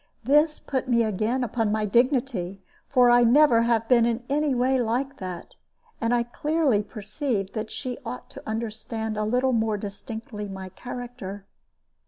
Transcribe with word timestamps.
This 0.23 0.57
put 0.57 0.87
me 0.87 1.03
again 1.03 1.43
upon 1.43 1.71
my 1.71 1.85
dignity, 1.85 2.63
for 2.87 3.11
I 3.11 3.23
never 3.23 3.61
have 3.61 3.87
been 3.87 4.07
in 4.07 4.23
any 4.31 4.55
way 4.55 4.81
like 4.81 5.17
that, 5.17 5.53
and 6.01 6.11
I 6.11 6.23
clearly 6.23 6.81
perceived 6.81 7.53
that 7.53 7.69
she 7.69 7.99
ought 8.03 8.27
to 8.31 8.41
understand 8.49 9.15
a 9.15 9.23
little 9.23 9.53
more 9.53 9.77
distinctly 9.77 10.47
my 10.47 10.69
character. 10.69 11.45